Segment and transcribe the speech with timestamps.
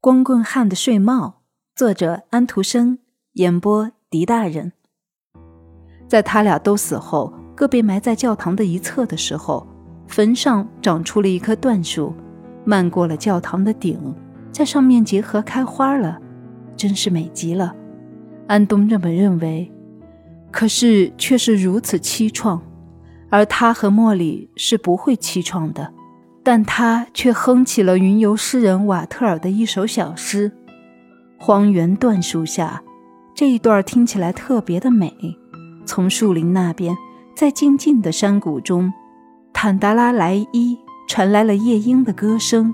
[0.00, 1.40] 光棍汉的睡帽，
[1.74, 3.00] 作者安徒生，
[3.32, 4.70] 演播狄大人。
[6.06, 9.66] 在他俩都死后，各被埋在教堂的一侧的时候，
[10.06, 12.14] 坟上长出了一棵椴树，
[12.64, 14.14] 漫过了教堂的顶，
[14.52, 16.20] 在上面结合开花了，
[16.76, 17.74] 真是美极了。
[18.46, 19.68] 安东这么认为，
[20.52, 22.60] 可是却是如此凄怆，
[23.30, 25.92] 而他和莫里是不会凄怆的。
[26.50, 30.50] 但他却哼起了云游诗人瓦特尔的一首小诗
[31.38, 32.82] 《荒原椴树下》，
[33.34, 35.14] 这一段听起来特别的美。
[35.84, 36.96] 从树林那边，
[37.36, 38.90] 在静静的山谷中，
[39.52, 42.72] 坦达拉莱伊传来了夜莺的歌声。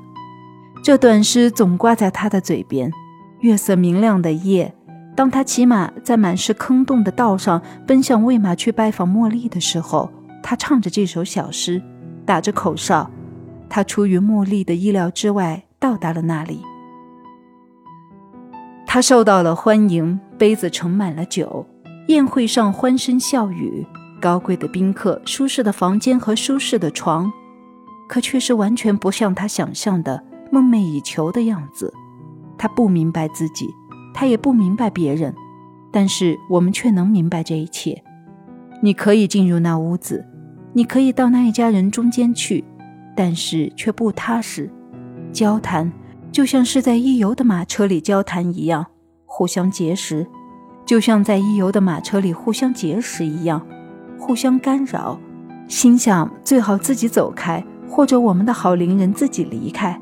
[0.80, 2.92] 这段诗总挂在他的嘴边。
[3.40, 4.72] 月色明亮的夜，
[5.16, 10.08] 当他骑马在满是坑洞的道上奔向喂马去拜访茉莉的时候，
[10.44, 11.82] 他唱着这首小诗，
[12.24, 13.10] 打着口哨。
[13.74, 16.60] 他出于茉莉的意料之外到达了那里，
[18.86, 21.66] 他受到了欢迎，杯子盛满了酒，
[22.06, 23.84] 宴会上欢声笑语，
[24.20, 27.32] 高贵的宾客，舒适的房间和舒适的床，
[28.08, 31.92] 可却是完全不像他想象的梦寐以求的样子。
[32.56, 33.66] 他不明白自己，
[34.14, 35.34] 他也不明白别人，
[35.90, 38.04] 但是我们却能明白这一切。
[38.80, 40.24] 你可以进入那屋子，
[40.74, 42.62] 你可以到那一家人中间去。
[43.14, 44.70] 但是却不踏实，
[45.32, 45.92] 交谈
[46.32, 48.86] 就像是在一游的马车里交谈一样，
[49.24, 50.26] 互相结识，
[50.84, 53.64] 就像在一游的马车里互相结识一样，
[54.18, 55.18] 互相干扰。
[55.66, 59.98] 心想最好自己走开，或者我们的好邻人自己离开。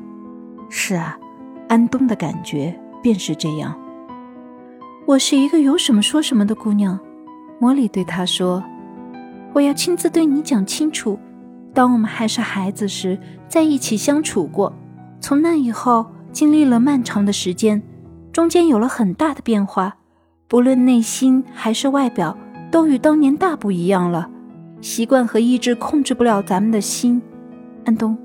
[0.69, 1.17] 是啊，
[1.69, 3.73] 安东的感觉便是这样。
[5.05, 6.99] 我是一个有什么说什么的姑娘，
[7.59, 8.63] 莫莉对他说
[9.53, 11.17] ：“我要亲自对你讲清楚。”
[11.73, 14.71] 当我们还是孩子时，在一起相处过，
[15.19, 17.81] 从那以后经历了漫长的时间，
[18.31, 19.95] 中间有了很大的变化，
[20.47, 22.37] 不论内心还是外表，
[22.71, 24.29] 都与当年大不一样了。
[24.81, 27.21] 习惯和意志控制不了咱们的心，
[27.85, 28.17] 安东，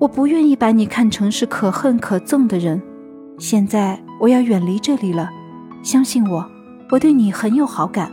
[0.00, 2.80] 我不愿意把你看成是可恨可憎的人。
[3.38, 5.30] 现在我要远离这里了，
[5.82, 6.44] 相信我，
[6.90, 8.10] 我对你很有好感，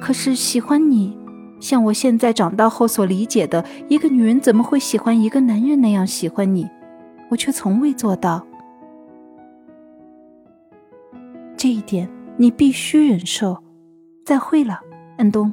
[0.00, 1.18] 可是喜欢你。
[1.62, 6.68] 像我现在长大后所理解的，一个女人怎么会喜欢一个男人那样喜欢你？
[7.30, 8.44] 我却从未做到。
[11.56, 13.56] 这一点你必须忍受。
[14.24, 14.80] 再会了，
[15.16, 15.52] 安东。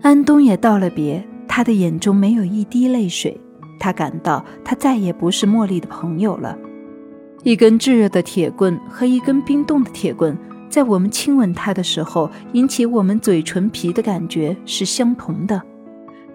[0.00, 3.38] 安东也道了别，他的眼中没有一滴泪水。
[3.80, 6.56] 他感到他再也不是茉莉的朋友了。
[7.42, 10.38] 一根炙热的铁棍和一根冰冻的铁棍。
[10.68, 15.60] 在我们亲吻他的时候，引起我们嘴唇皮的感觉是相同的。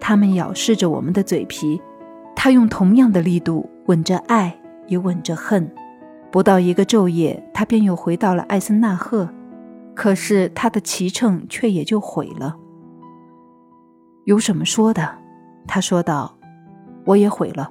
[0.00, 1.80] 他们咬噬着我们的嘴皮，
[2.34, 5.70] 他用同样的力度吻着爱，也吻着恨。
[6.30, 9.28] 不到一个昼夜，他便又回到了艾森纳赫，
[9.94, 12.56] 可是他的骑乘却也就毁了。
[14.24, 15.18] 有什么说的？
[15.66, 16.36] 他说道
[17.06, 17.70] ：“我也毁了。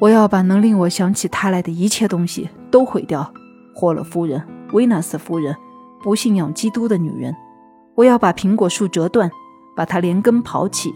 [0.00, 3.30] 我要把能令我想起他来的一切东西都毁掉。”
[3.74, 4.40] 霍勒夫人，
[4.74, 5.56] 维纳斯夫人。
[6.02, 7.34] 不信仰基督的女人，
[7.94, 9.30] 我要把苹果树折断，
[9.74, 10.94] 把它连根刨起，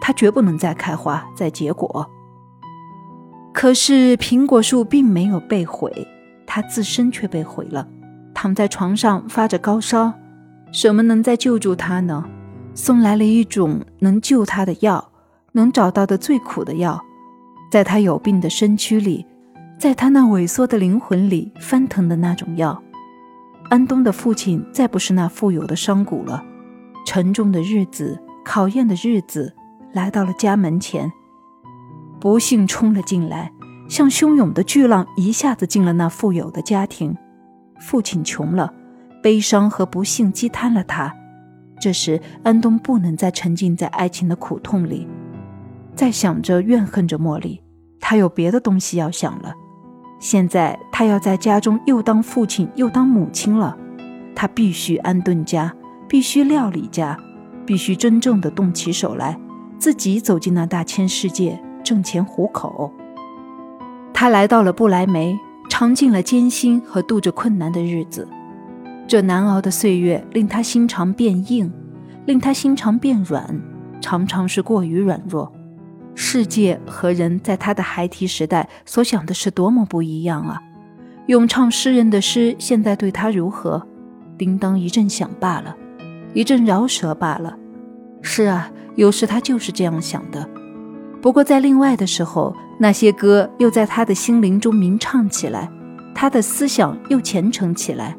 [0.00, 2.10] 它绝不能再开花、再结果。
[3.52, 5.92] 可是苹果树并没有被毁，
[6.46, 7.86] 它自身却被毁了，
[8.32, 10.10] 躺在床上发着高烧。
[10.72, 12.24] 什么能再救助他呢？
[12.72, 15.10] 送来了一种能救他的药，
[15.52, 16.98] 能找到的最苦的药，
[17.70, 19.26] 在他有病的身躯里，
[19.78, 22.82] 在他那萎缩的灵魂里翻腾的那种药。
[23.68, 26.44] 安东的父亲再不是那富有的商贾了，
[27.04, 29.52] 沉重的日子、考验的日子
[29.92, 31.10] 来到了家门前，
[32.20, 33.52] 不幸冲了进来，
[33.88, 37.16] 像汹涌的巨浪一下子进了那富有的家庭。
[37.80, 38.72] 父亲穷了，
[39.22, 41.12] 悲伤和不幸击瘫了他。
[41.80, 45.06] 这时，安东不能再沉浸在爱情的苦痛里，
[45.94, 47.60] 再想着怨恨着茉莉，
[48.00, 49.52] 他有别的东西要想了。
[50.18, 53.76] 现在他要在家中又当父亲又当母亲了，
[54.34, 55.72] 他必须安顿家，
[56.08, 57.18] 必须料理家，
[57.64, 59.38] 必须真正的动起手来，
[59.78, 62.90] 自己走进那大千世界，挣钱糊口。
[64.14, 68.26] 他来到了不来梅，尝尽了艰辛和度着困难的日子，
[69.06, 71.70] 这难熬的岁月令他心肠变硬，
[72.24, 73.60] 令他心肠变软，
[74.00, 75.52] 常常是过于软弱。
[76.18, 80.58] 世界和人在他的孩提时代所想的是多么不一样啊！
[81.26, 83.86] 咏唱诗人的诗，现在对他如何？
[84.38, 85.76] 叮当一阵响罢了，
[86.32, 87.58] 一阵饶舌罢了。
[88.22, 90.48] 是啊，有时他就是这样想的。
[91.20, 95.70] 不过在另外的时候，那些歌又在他的心灵中鸣唱起来，
[96.14, 98.16] 他的思想又虔诚起来。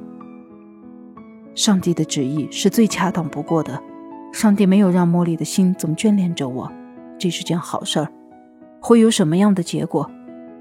[1.56, 3.82] 上帝的旨意是最恰当不过的，
[4.32, 6.72] 上帝没有让茉莉的心总眷恋着我，
[7.18, 8.08] 这是件好事儿。
[8.80, 10.10] 会有什么样的结果？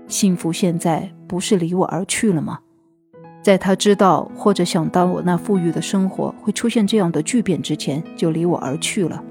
[0.08, 2.58] 幸福现在不是离我而去了吗？
[3.42, 9.22] 在他知道或者想到我那富裕的生活会出现这样的巨变之前，就离我而去了。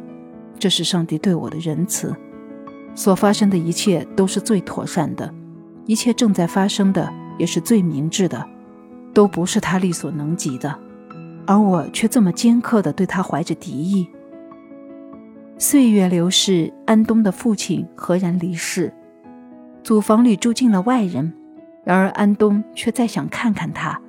[0.57, 2.15] 这是上帝对我的仁慈。
[2.93, 5.33] 所发生的一切都是最妥善的，
[5.85, 8.45] 一切正在发生的也是最明智的，
[9.13, 10.73] 都不是他力所能及的。
[11.45, 14.07] 而我却这么尖刻地对他怀着敌意。
[15.57, 18.93] 岁月流逝，安东的父亲赫然离世，
[19.83, 21.33] 祖房里住进了外人。
[21.85, 24.01] 然而安东却再想看看他，